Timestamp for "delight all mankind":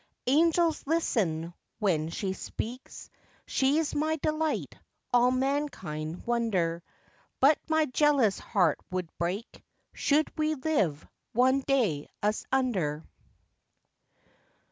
4.15-6.25